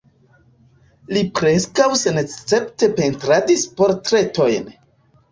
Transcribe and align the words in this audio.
Li 1.15 1.21
preskaŭ 1.39 1.85
senescepte 2.03 2.89
pentradis 3.01 3.67
portretojn. 3.83 4.73